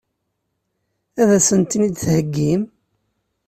[1.21, 2.61] Ad sen-ten-id-theggim?